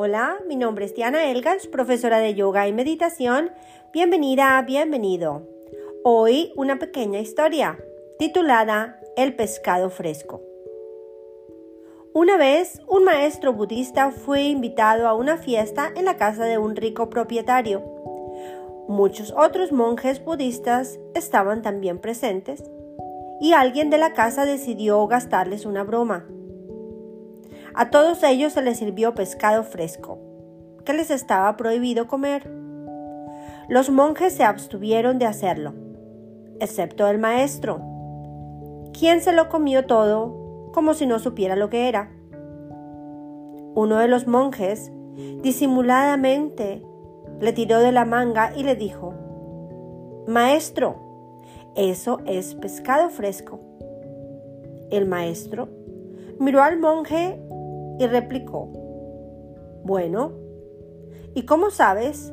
[0.00, 3.50] Hola, mi nombre es Diana Elgas, profesora de yoga y meditación.
[3.92, 5.42] Bienvenida, bienvenido.
[6.04, 7.76] Hoy una pequeña historia
[8.16, 10.40] titulada El pescado fresco.
[12.14, 16.76] Una vez un maestro budista fue invitado a una fiesta en la casa de un
[16.76, 17.82] rico propietario.
[18.86, 22.62] Muchos otros monjes budistas estaban también presentes
[23.40, 26.24] y alguien de la casa decidió gastarles una broma.
[27.74, 30.18] A todos ellos se les sirvió pescado fresco,
[30.84, 32.50] que les estaba prohibido comer.
[33.68, 35.74] Los monjes se abstuvieron de hacerlo,
[36.60, 37.80] excepto el maestro,
[38.98, 42.10] quien se lo comió todo como si no supiera lo que era.
[43.74, 44.90] Uno de los monjes,
[45.42, 46.82] disimuladamente,
[47.40, 49.14] le tiró de la manga y le dijo,
[50.26, 50.96] Maestro,
[51.76, 53.60] eso es pescado fresco.
[54.90, 55.68] El maestro
[56.40, 57.40] miró al monje
[57.98, 58.68] y replicó,
[59.84, 60.32] Bueno,
[61.34, 62.32] ¿y cómo sabes?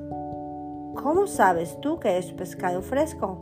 [0.95, 3.39] ¿Cómo sabes tú que es pescado fresco?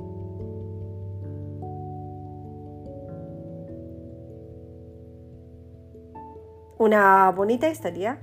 [6.79, 8.19] Una bonita historia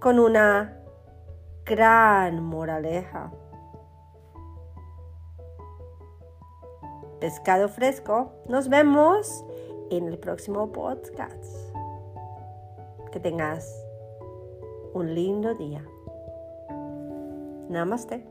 [0.00, 0.80] con una
[1.64, 3.32] gran moraleja.
[7.20, 8.32] Pescado fresco.
[8.48, 9.44] Nos vemos
[9.90, 11.73] en el próximo podcast.
[13.14, 13.86] Que tengas
[14.92, 15.84] un lindo día.
[17.68, 18.26] Namaste.